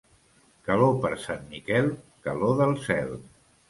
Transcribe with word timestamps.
Calor 0.69 0.95
per 1.05 1.13
Sant 1.27 1.47
Miquel, 1.53 1.93
calor 2.27 2.61
del 2.65 2.79
cel. 2.91 3.19